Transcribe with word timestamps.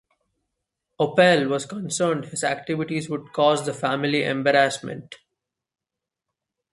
Opel 0.99 1.47
was 1.47 1.67
concerned 1.67 2.25
his 2.25 2.43
activities 2.43 3.07
would 3.07 3.31
cause 3.33 3.67
the 3.67 3.71
family 3.75 4.23
embarrassment. 4.23 5.17